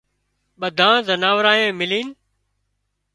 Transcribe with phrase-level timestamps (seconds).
[0.59, 2.07] ٻڌانئي زنارانئي ملينَ